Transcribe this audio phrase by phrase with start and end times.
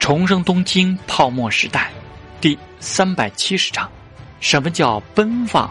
[0.00, 1.92] 重生东京泡沫时代，
[2.40, 3.88] 第三百七十章：
[4.40, 5.70] 什么叫奔放？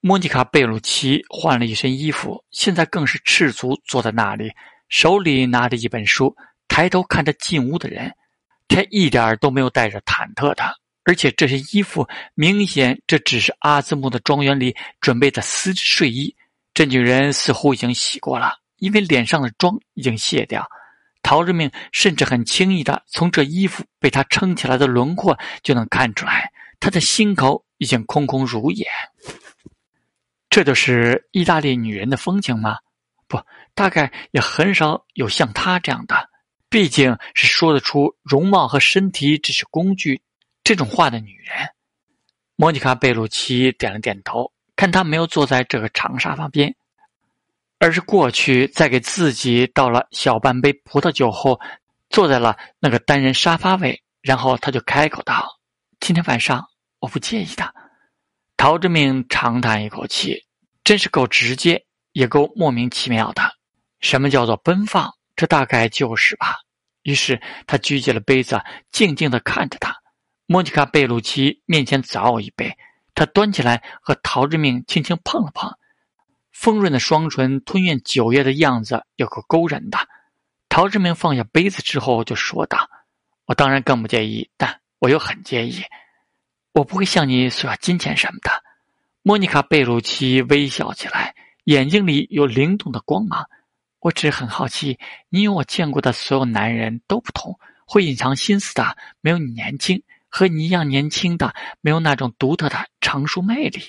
[0.00, 4.50] 莫妮卡·贝鲁奇换了一身衣服，现在更是赤足坐在那里，
[4.88, 8.12] 手里拿着一本书，抬头看着进屋的人。
[8.68, 10.64] 他一点都没有带着忐忑的，
[11.04, 16.34] 而且这些衣服明显这只是阿兹木的庄园里准备的丝睡衣。
[16.74, 20.68] 这女人似乎已经洗过了，因为脸上的妆已经卸掉。
[21.22, 28.86] 陶志明甚至很轻易的从这衣服被他撑起来的轮廓就能看出来，他的心口已经空空如也。
[30.50, 32.76] 这就是意大利女人的风情吗？
[33.26, 33.40] 不，
[33.74, 36.28] 大概也很少有像她这样的。
[36.68, 40.20] 毕竟是说得出容貌和身体只是工具
[40.64, 41.56] 这种话的女人。
[42.56, 46.74] 莫妮卡·贝鲁奇点了点头，看她没有坐在这个长沙发边，
[47.78, 51.60] 而是过去在给自己倒了小半杯葡萄酒后，
[52.10, 54.02] 坐在了那个单人沙发位。
[54.22, 55.60] 然后他就开口道
[56.00, 56.66] ：“今天晚上
[56.98, 57.72] 我不介意的。”
[58.58, 60.44] 陶志明长叹一口气，
[60.82, 63.42] 真是够直接，也够莫名其妙的。
[64.00, 65.12] 什么叫做奔放？
[65.36, 66.56] 这大概就是吧。
[67.06, 69.96] 于是他举起了杯子，静静的看着他。
[70.46, 72.76] 莫妮卡·贝鲁奇面前早有一杯，
[73.14, 75.72] 他端起来和陶志明轻轻碰了碰，
[76.50, 79.98] 丰润的双唇吞咽酒液的样子有个勾人的。
[80.68, 82.90] 陶志明放下杯子之后就说道
[83.46, 85.84] ：“我当然更不介意，但我又很介意。
[86.72, 88.50] 我不会向你索要金钱什么的。”
[89.22, 93.48] 莫妮卡·贝鲁奇微笑起来，眼睛里有灵动的光芒。
[94.06, 103.82] 我只很好奇，你与我见过的所有男人都不同，会隐藏心思的没有你年轻，和你一样年轻的没有那种独特的成熟魅力。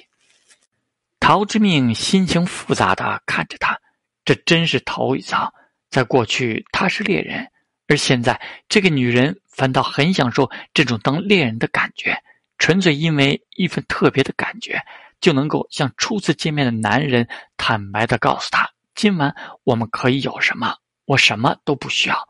[1.19, 3.79] 陶之命心情复杂的看着他，
[4.25, 5.53] 这真是头一遭。
[5.91, 7.47] 在过去他是猎人，
[7.87, 12.19] 而现在这个女人反倒很享受这种当猎人的感觉，
[12.57, 14.81] 纯粹因为一份特别的感觉，
[15.21, 18.67] 就能够向初次见面的男人坦白的告诉他。
[18.97, 20.75] 今晚我们可以有什么？
[21.05, 22.27] 我什么都不需要。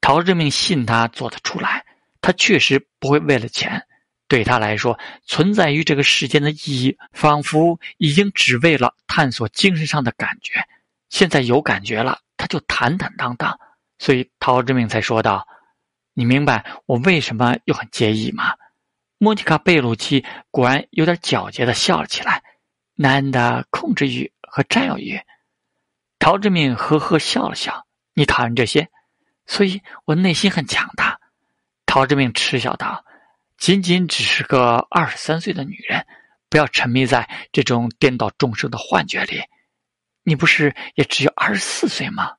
[0.00, 1.84] 陶志明信他做得出来，
[2.20, 3.84] 他确实不会为了钱。
[4.28, 4.96] 对他来说，
[5.26, 10.64] 存在于这个世间的意义，仿佛已经只为了探索精神上的感觉。
[11.08, 13.58] 现在有感觉了，他就坦坦荡荡。
[13.98, 15.44] 所以陶志明才说道
[16.14, 18.54] ：“你明白我为什么又很介意吗？”
[19.18, 22.44] 莫妮卡·贝鲁奇果然有点狡黠的笑了起来。
[22.94, 25.20] 男人的控制欲和占有欲。
[26.20, 28.88] 陶志明呵呵笑了笑：“你讨厌这些，
[29.46, 31.18] 所以我内心很强大。”
[31.86, 33.06] 陶志明嗤笑道
[33.56, 36.06] ：“仅仅只是个二十三岁的女人，
[36.50, 39.40] 不要沉迷在这种颠倒众生的幻觉里。
[40.22, 42.34] 你不是也只有二十四岁吗？”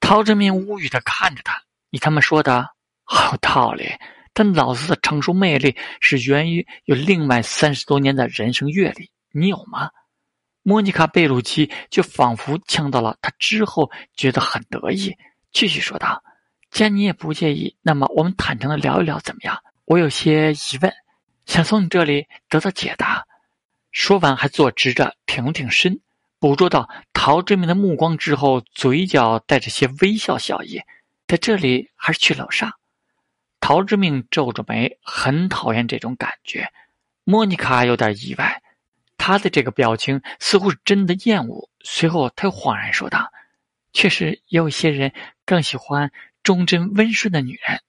[0.00, 2.70] 陶志明无语的看着他：“你他妈说的
[3.04, 3.88] 好有道理，
[4.32, 9.90] 但老子的成熟魅力是源于有另外三十多年的人生阅历，你有吗？”
[10.68, 15.16] 莫妮卡·贝鲁奇就仿佛呛到了他之后，觉得很得意，
[15.52, 16.24] 继续说道
[16.72, 19.62] ：“既然你也不介意，那么我们坦诚的聊一聊怎么样？
[19.84, 20.92] 我有些疑问，
[21.44, 23.24] 想从你这里得到解答。”
[23.92, 26.00] 说完，还坐直着，挺了挺身，
[26.40, 30.80] 捕捉到陶志明的目光之后，嘴角带着些微笑笑意。
[31.28, 32.72] 在这里还是去楼上？
[33.60, 36.72] 陶志明皱着眉，很讨厌这种感觉。
[37.22, 38.62] 莫妮卡有点意外。
[39.26, 41.68] 他的这个表情似乎是真的厌恶。
[41.80, 43.32] 随后，他又恍然说道
[43.92, 45.12] ：“确实也有一些人
[45.44, 46.12] 更喜欢
[46.44, 47.80] 忠贞温顺的女人，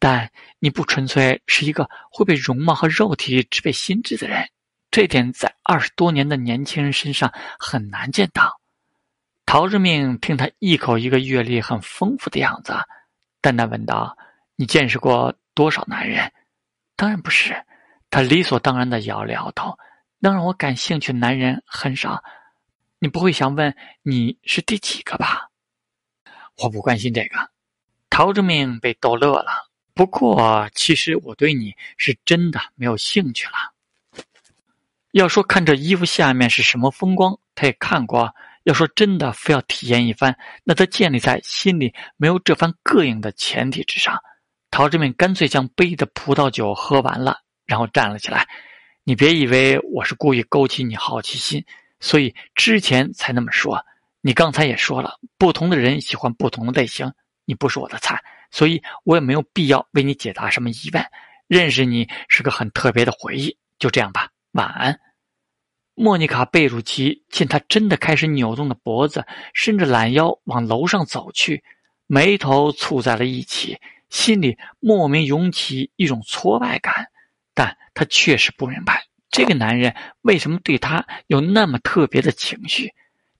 [0.00, 4.50] 但你不纯粹是一个会被容貌和肉体支配心智的人。
[4.90, 8.58] 这点在二十多年的年轻人身上很难见到。”
[9.46, 12.74] 陶志明听他一口一个阅历很丰富的样子，
[13.40, 14.18] 淡淡问道
[14.58, 16.32] ：“你见识过多少男人
[16.96, 17.64] ？”“当然不是。”
[18.10, 19.78] 他理所当然的摇了摇头。
[20.20, 22.22] 能让我感兴趣的男人很少，
[22.98, 25.48] 你不会想问你是第几个吧？
[26.58, 27.50] 我不关心这个。
[28.08, 29.70] 陶志明被逗乐了。
[29.94, 33.52] 不过，其实我对你是真的没有兴趣了。
[35.12, 38.34] 要说看这衣服下面是什么风光，他也看过。
[38.64, 44.22] 要说真的，非要体验一番，那他建立在心里没有这番膈应的前提之上。
[44.70, 48.46] 陶志明干脆将杯的葡萄酒喝完了，然后站了起来。
[49.10, 51.64] 你别以为我是故意勾起你好奇心，
[51.98, 53.84] 所以之前才那么说。
[54.20, 57.12] 你刚才也说了，不同的人喜欢不同的类型，
[57.44, 58.22] 你不是我的菜，
[58.52, 61.04] 所以我也没有必要为你解答什么疑问。
[61.48, 63.56] 认识你是个很特别的回忆。
[63.80, 64.96] 就这样吧，晚安。”
[65.96, 71.64] 莫妮卡·贝鲁奇见他真的开始扭动着脖子，伸着懒腰往楼上走去，
[72.06, 73.76] 眉头蹙在了一起，
[74.08, 77.08] 心里莫名涌起一种挫败感。
[77.54, 82.92] 但他确实不明白，这个男人为什么对他有那么特别的情绪。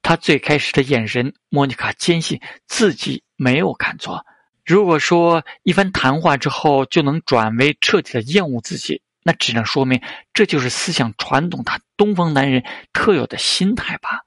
[0.03, 4.25] 他最开始的眼神，莫妮卡坚信自己没有看错。
[4.65, 10.01] 如果说一番谈话之后就能转为彻底的厌恶自己，那只能说明
[10.33, 14.21] 这就是思想传统他东方男人特有的心态吧。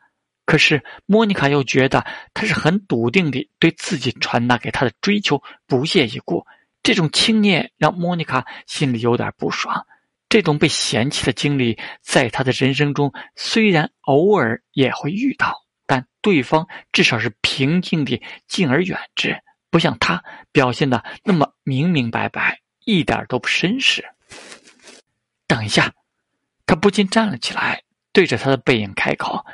[0.45, 6.45] 可是莫妮卡又觉得他是很笃定地对自己传达给他的追求不屑一顾。
[6.83, 9.87] 这种轻蔑让莫妮卡心里有点不爽。
[10.29, 19.37] 这种被嫌弃的经历在他的人生中虽然偶尔也会遇到，但对方至少是平静地敬而远之，
[19.69, 24.03] 不像他表现的那么明明白白，一点都不绅士。
[25.45, 25.93] 等一下，
[26.65, 29.45] 他不禁站了起来，对着他的背影开口。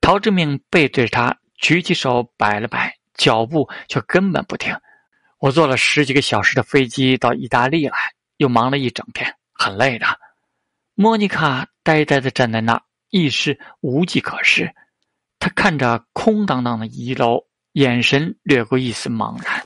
[0.00, 4.76] 陶志明背对着他，举起手摆了摆，脚步却根本不停。
[5.46, 7.96] 我坐了十几个小时的飞机到意大利来，
[8.36, 10.04] 又忙了一整天，很累的。
[10.96, 14.74] 莫妮卡呆呆的站在那儿，一时无计可施。
[15.38, 17.44] 她看着空荡荡的一楼，
[17.74, 19.64] 眼神掠过一丝茫然。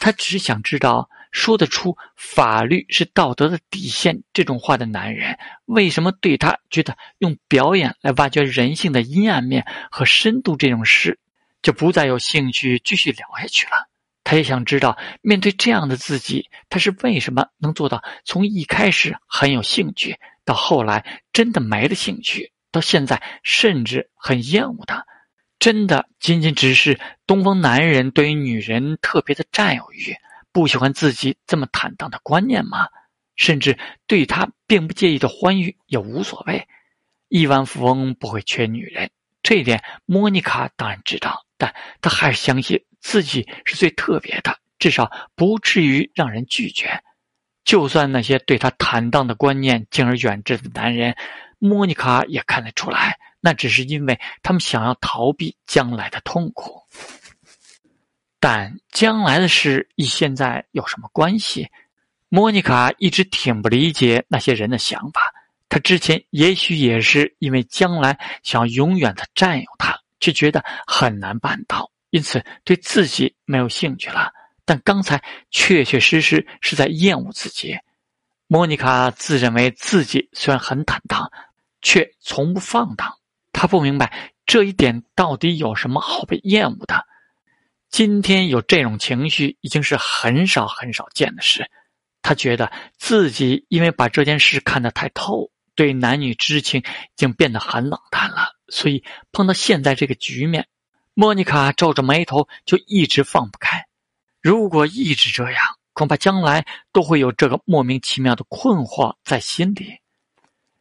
[0.00, 1.08] 她只想知道。
[1.30, 11.18] 说得出“法律是道德的底线”这种话的男人，为什么对他觉得用表演来挖掘人性的阴暗面和深度这种事，
[11.62, 13.88] 就不再有兴趣继续聊下去了？
[14.32, 25.04] 他也想知道，面对这样的自己，他是为什么能做到从一开始很有兴趣，到后来真的没了兴趣，到现在甚至很厌恶他？
[25.58, 30.16] 真的仅仅只是东方男人对于女人特别的占有欲？
[30.50, 32.88] 不喜欢自己这么坦荡的观念吗？
[33.36, 36.66] 甚至对他并不介意的欢愉也无所谓。
[37.28, 39.10] 亿万富翁不会缺女人，
[39.42, 47.02] 这一点莫妮卡当然知道，但她还是相信自己是最特别的，至少不至于让人拒绝。
[47.64, 51.14] 就算那些对他坦荡的观念敬而远之的男人，
[51.58, 56.82] 莫妮卡也看得出来，那只是因为他们想要逃避将来的痛苦。
[58.40, 61.68] 但将来的事与现在有什么关系？
[62.28, 65.32] 莫妮卡一直挺不理解那些人的想法。
[65.68, 74.30] 她之前也许也是因为将来想永远的占有他，却觉得很难办到，因此对自己没有兴趣了。
[74.64, 77.76] 但刚才确确实实是在厌恶自己。
[78.46, 81.32] 莫妮卡自认为自己虽然很坦荡，
[81.80, 83.18] 却从不放荡。
[83.50, 87.06] 她不明白这一点到底有什么好被厌恶的。
[87.90, 91.68] 今天有这种情绪已经是很少很少见的事。
[92.22, 96.84] 他觉得自己因为把这件事看得太透，对男女之情已
[97.16, 98.54] 经变得很冷淡了。
[98.68, 100.68] 所以碰到现在这个局面，
[101.14, 103.86] 莫妮卡皱着眉头就一直放不开。
[104.40, 105.62] 如果一直这样，
[105.92, 109.98] 恐怕将来都会有这个莫名其妙的困惑在心里。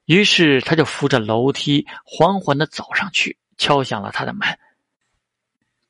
[0.05, 4.57] 于是他就扶着楼梯缓缓的走上去，敲响了他的门。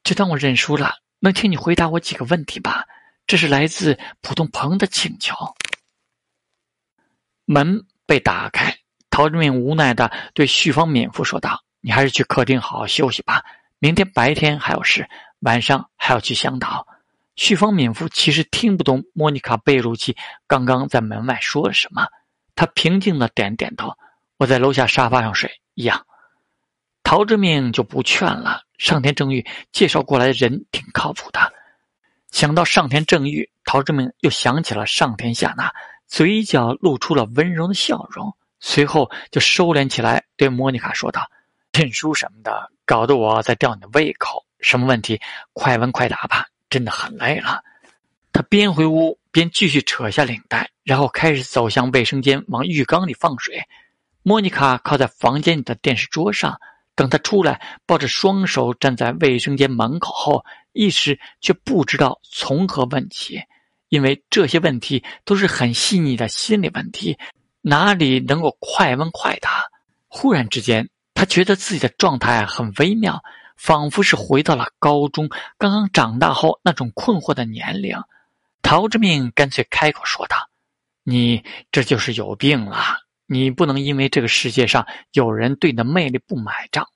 [0.03, 0.95] 就当我认输了。
[1.23, 2.83] 能请你回答我几个问题吧？
[3.27, 5.36] 这是来自普通朋友的请求。
[7.45, 8.75] 门被打开，
[9.12, 13.45] 陶志明无奈的对旭芳敏夫说道：“你还是去客厅好好休息吧，
[13.81, 15.09] 明天白天还有事，
[15.39, 16.85] 晚上还要去香岛。”
[17.35, 22.05] 旭方敏夫其实听不懂莫妮卡贝鲁奇刚刚在门外说了什么，
[22.53, 23.91] 他平静的点点头
[24.38, 26.05] ：“我在楼下沙发上睡，一样。”
[27.01, 28.61] 陶志明就不劝了。
[28.77, 31.51] 上田正玉介绍过来的人挺靠谱的。
[32.29, 35.73] 想到上田正玉，陶志明又想起了上田夏娜，
[36.05, 41.27] 嘴角露出了温柔的笑容，随后就收敛起来，对莫妮卡说道
[41.73, 44.45] ：“认输什么的，搞得我在吊你的胃口。
[44.59, 45.19] 什么问题，
[45.53, 47.61] 快问快答吧，真的很累了。”
[48.33, 53.61] 他边回屋边继续扯下领带，然后开始走向卫生间，往浴缸里放水。
[54.23, 56.59] 莫妮卡靠在房间里的电视桌上。
[56.93, 63.41] 等他出来，抱着双手站在卫生间门口后，一时却不知道从何问起，
[63.89, 67.17] 因为这些问题都是很细腻的心理问题，
[67.61, 69.65] 哪里能够快问快答？
[70.07, 70.87] 忽然之间，
[71.21, 73.23] 他觉得自己的状态很微妙，
[73.55, 77.95] 仿佛是回到了高中刚刚长大后那种困惑的年龄。
[78.63, 80.49] 陶之命干脆开口说道
[81.05, 86.89] ：“你这就是有病了。”你不能因为这个世界上有人对你的魅力不买账，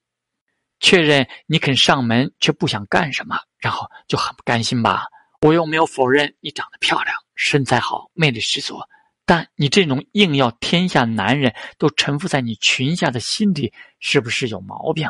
[0.79, 5.05] 确认你肯上门却不想干什么，然后就很不甘心吧？
[5.41, 8.79] 我又没有否认你长得漂亮、身材好、魅力十足，
[9.25, 15.10] 但你这种硬要天下男人都臣服在你裙下的心理，是不是有毛病？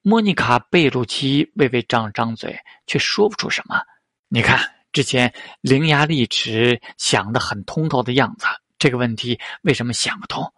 [0.00, 3.80] 莫妮卡·贝鲁奇微微张了张嘴，却说不出什么。
[4.28, 4.60] 你看，
[4.92, 8.46] 之前伶牙俐齿、想得很通透的样子，
[8.78, 10.52] 这个问题为什么想不通？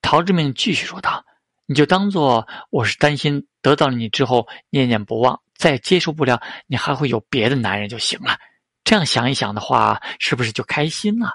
[0.00, 1.24] 陶志明继续说道
[1.66, 8.36] ：“你就当做我是担心得到了你之后念念不忘，再接受不了你还会有别的男人就行了。
[8.82, 11.30] 这样想一想的话，是不是就开心了？”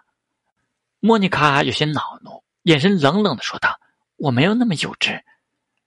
[0.99, 3.79] 莫妮卡有些恼怒，眼神冷冷的说道
[4.17, 5.21] ：“我没有那么幼稚。”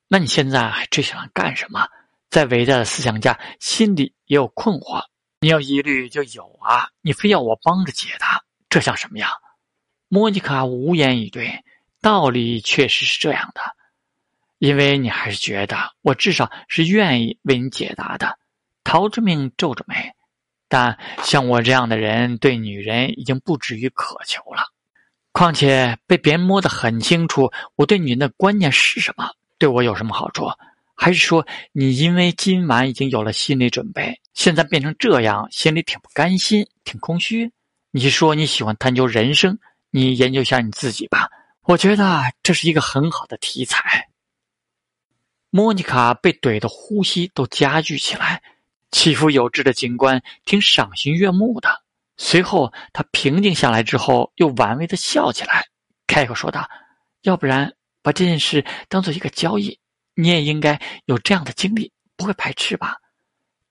[0.09, 1.87] 那你现在还追想干什么？
[2.31, 5.02] 在伟大的思想家心里也有困惑，
[5.40, 6.88] 你要疑虑就有啊！
[7.00, 9.33] 你非要我帮着解答，这像什么呀？
[10.09, 11.64] 莫妮卡无言以对。
[12.00, 13.61] 道理确实是这样的，
[14.57, 18.38] 因为你还是觉得我至少是愿意为你解答的。
[18.85, 20.14] 陶之命皱着眉，
[20.67, 24.69] 但像我这样的人对女人已经不至于渴求了。
[25.40, 29.26] 况且被别人摸得很清楚，我对女人的观念是什么？
[29.56, 30.44] 对我有什么好处？
[30.94, 37.50] 还是说你因为今晚已经有了心理准备，现在变成这样，心里挺不甘心，挺空虚？
[37.90, 39.59] 你说你喜欢探究人生，
[39.90, 41.30] 你研究一下你自己吧。
[41.62, 44.09] 我觉得这是一个很好的题材。
[45.49, 48.42] 莫妮卡被怼的呼吸都加剧起来，
[48.90, 51.80] 起伏有致的景观挺赏心悦目的。
[52.22, 55.64] 随后他平静下来之后，又玩味的笑起来，
[56.06, 56.68] 开口说道
[57.22, 57.72] ：“要不然。”
[58.02, 59.78] 把这件事当做一个交易，
[60.14, 62.96] 你也应该有这样的经历，不会排斥吧？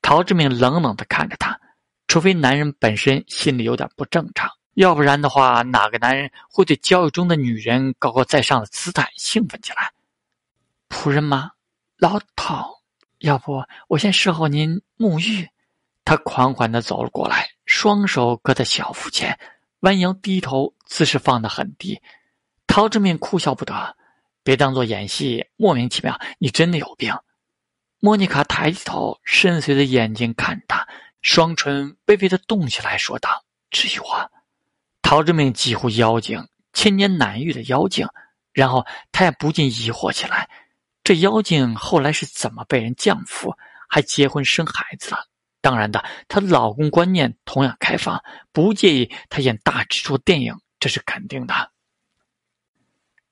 [0.03, 1.59] 陶志明冷冷的看着他，
[2.07, 9.91] 除非男人本身心里有点不正常，要不然的话，哪个男人会对交易中的女人高高在上的姿态兴奋起来？
[10.89, 11.51] 仆人吗？
[11.97, 12.63] 老饕，
[13.19, 15.47] 要不我先伺候您沐浴？
[16.05, 19.39] 他缓缓的走了过来，双手搁在小腹前，
[19.81, 22.01] 弯腰低头，姿势放得很低。
[22.65, 23.95] 陶志明哭笑不得。
[24.41, 26.19] 别当做演戏，莫名其妙。
[26.39, 27.13] 你真的有病。
[27.99, 30.87] 莫妮卡抬起头，深邃的眼睛看他，
[31.21, 34.31] 双唇微微的动起来，说道：“至于我。”
[35.03, 38.07] 陶志明几乎妖精，千年难遇的妖精。
[38.51, 40.49] 然后他也不禁疑惑起来：
[41.03, 43.55] 这妖精后来是怎么被人降服，
[43.87, 45.28] 还结婚生孩子了？
[45.61, 51.71] 当然的，她老公观念同样开放，不介意她演大制作电影，这是肯定的。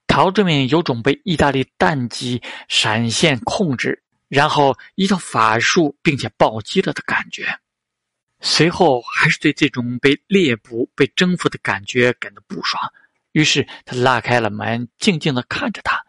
[0.07, 7.59] 陶志敏有种被意大利弹机闪现控制，然后一套法术并且暴击了的感觉。
[8.39, 12.91] 随后还是对这种被猎捕、被征服的感觉感到不爽，
[13.31, 16.03] 于是他拉开了门，静静的看着他。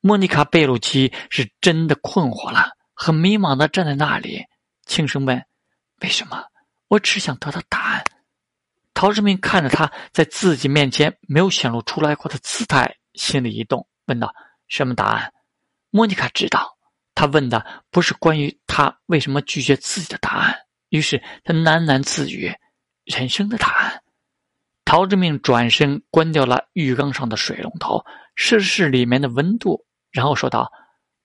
[0.00, 4.44] 莫妮卡·贝鲁奇是真的困惑了，很迷茫的站在那里，
[4.86, 5.44] 轻声问
[6.00, 6.42] ：“为什么？”
[6.88, 8.04] 我只想得到答案。
[8.94, 12.96] 陶志明看着他在自己面前没有显露出来过的姿态。
[13.14, 14.32] 心里一动，问道
[14.68, 15.32] ：“什么答案？”
[15.90, 16.76] 莫妮卡知道，
[17.14, 20.54] 他问的不是关于他为什么拒绝自己的答案。
[20.90, 22.54] 于是他喃喃自语
[23.04, 24.02] ：“人生的答案。”
[24.84, 28.04] 陶志明转身关掉了浴缸上的水龙头，
[28.36, 30.70] 试试里面的温度，然后说道：“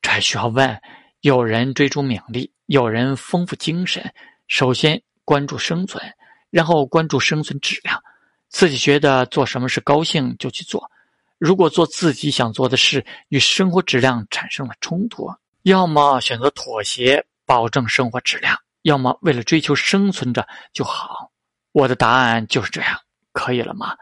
[0.02, 0.82] 这还需要问？
[1.22, 4.12] 有人追逐名利，有人丰富精神。
[4.48, 6.04] 首先关注生存，
[6.50, 8.02] 然后关注生存质量。
[8.50, 10.90] 自己觉得做什么事高兴就去做。”
[11.38, 15.28] 如果做自己想做的事与生活质量产生了冲突，
[15.64, 21.32] 要么选择妥协，保证生活质量；要么为了追求生存着就好。
[21.72, 23.00] 我的答案就是这样，
[23.32, 23.96] 可以了吗？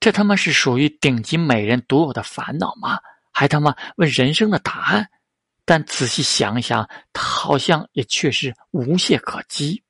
[0.00, 2.98] 这他妈是属于顶级美人独有的烦恼吗？
[3.30, 5.08] 还他妈问人生的答案？
[5.64, 9.82] 但仔细想一想，他好像也确实无懈可击。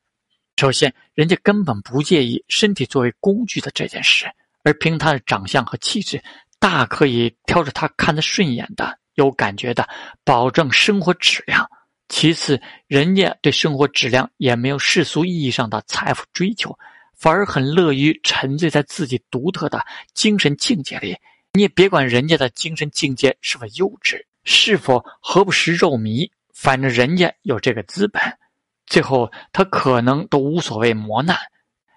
[0.57, 4.27] 首先，人家根本不介意身体作为工具的这件事，
[4.63, 6.23] 而凭他的长相和气质。
[6.61, 9.87] 大可以挑着他看得顺眼的、有感觉的，
[10.25, 11.69] 保证生活质量。
[12.09, 16.79] 其次，人家对生活质量也没有世俗意义上的财富追求，
[17.19, 21.17] 反而很乐于沉醉在自己独特的精神境界里。
[21.53, 28.23] 你也别管人家的精神境界是否幼稚，是否何不食肉糜，反正人家有这个资本。
[28.87, 31.37] 最后，他可能都无所谓磨难，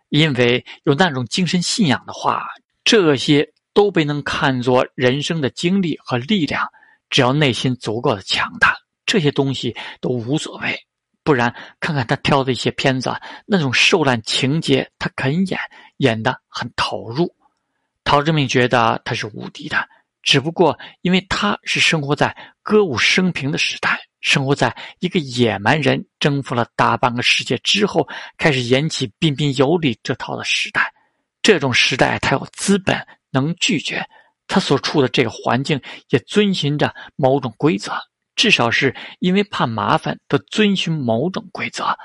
[0.09, 2.47] 因为有那种精神信仰的话，
[2.83, 3.53] 这些。
[3.73, 6.67] 都被能看作人生的经历和力量，
[7.11, 8.75] 只要内心足够的强大，
[9.05, 10.75] 这些东西都无所谓。
[11.23, 13.13] 不然，看看他挑的一些片子，
[13.45, 15.59] 那种受难情节，他肯演，
[15.97, 17.35] 演的很投入。
[18.03, 19.87] 陶志明觉得他是无敌的，
[20.27, 28.05] 只不过因为他是生活在歌舞升平的时代，生活在一个野蛮人征服了大半个世界之后，
[28.37, 30.93] 开始演起彬彬有礼这套的时代。
[31.41, 34.05] 这种时代，他有资本，能拒绝。
[34.47, 37.93] 他所处的这个环境也遵循着某种规则，
[38.35, 41.97] 至少是因为怕麻烦的遵循某种规则。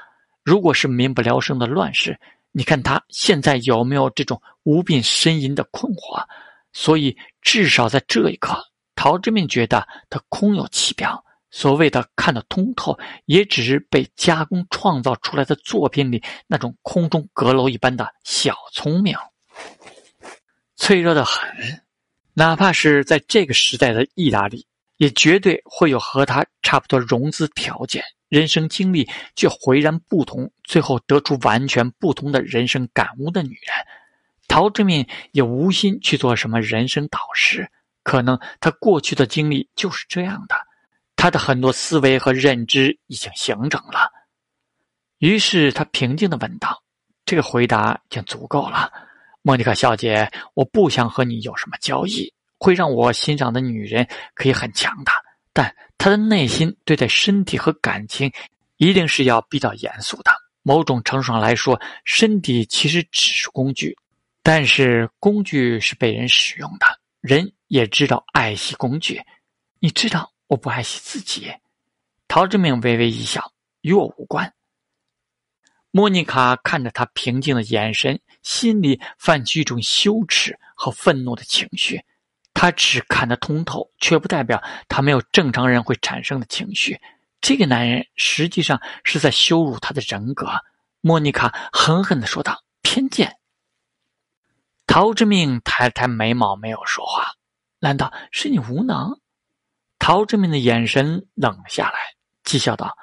[0.44, 2.16] 如果是民不聊生的乱世，
[2.52, 6.24] 你看他现在有没有这种无病呻吟的困惑？
[6.72, 8.62] 所以，至少在这一刻，
[8.94, 11.24] 陶之命觉得他空有其表。
[11.54, 19.14] 所谓的看得通透，也只是被加工创造出来的作品里那种空中阁楼一般的小聪明，
[20.76, 21.82] 脆弱的很。
[22.32, 33.86] 哪怕是在这个时代的意大利，也绝对会有和他差不多融资条件、人生经历却浑然不同，最后得出完全不同的人生感悟的女人。
[34.48, 37.70] 陶志敏也无心去做什么人生导师，
[38.02, 40.56] 可能他过去的经历就是这样的。
[41.16, 44.10] 他的很多思维和认知已经形成了，
[45.18, 46.82] 于是他平静的问道
[47.24, 48.90] ：“这个回答已经足够了，
[49.42, 52.32] 莫妮卡小姐，我不想和你有什么交易。
[52.58, 55.14] 会让我欣赏的女人可以很强大，
[55.52, 58.32] 但她的内心对待身体和感情
[58.76, 60.30] 一定是要比较严肃的。
[60.62, 63.96] 某种程度上来说，身体其实只是工具，
[64.42, 66.86] 但是工具是被人使用的，
[67.20, 69.22] 人也知道爱惜工具，
[69.78, 71.50] 你知道。”我不爱惜自己，
[72.28, 74.52] 陶志明微微一笑，与我无关。
[75.90, 82.04] 莫妮卡看着他平静的眼神，心里泛起一种羞耻和愤怒的情绪。
[82.52, 87.00] 他只看得通透，却不代表他没有正常人会产生的情绪。
[87.40, 90.50] 这个男人实际上是在羞辱他的人格。
[91.00, 93.34] 莫妮卡狠狠的说道：“偏见。”
[94.94, 97.32] 陶之命抬了抬眉毛，没有说话。
[97.80, 99.18] 难道是你无能？
[99.98, 101.94] 陶志明的眼神冷了下来，
[102.44, 102.94] 讥笑道：“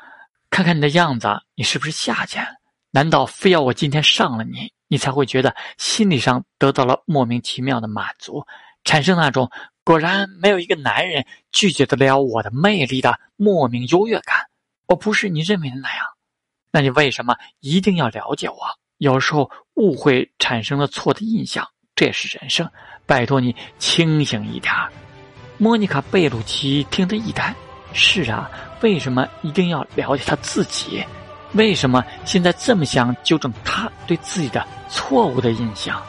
[0.51, 2.45] 看看你的样子，你是不是下贱？
[2.91, 8.45] 难道非要我今天上了你，你才会觉得心理上得到了莫名其妙的满足，
[8.83, 9.49] 产生那种
[9.83, 14.37] 果然没有一个男人拒绝得了我的魅力的莫名优越感？
[14.85, 16.05] 我不是你认为的那样，
[16.71, 18.57] 那你为什么一定要了解我？
[18.99, 21.67] 有时候误会产生了错的印象，
[21.99, 22.65] 这也是人生。
[23.05, 24.73] 拜托你清醒一点。”
[25.59, 27.53] 莫妮卡·贝鲁奇听得一呆。
[27.91, 31.03] 是啊，为什么一定要了解他自己？
[31.55, 36.01] 为什么现在这么想纠正他对自己的错误的印象？